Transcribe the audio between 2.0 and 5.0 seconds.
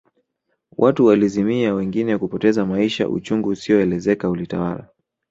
kupoteza maisha uchungu usioelezeka ulitawala